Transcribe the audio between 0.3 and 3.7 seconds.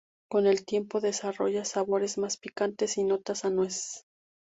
Con el tiempo desarrolla sabores más picantes y notas a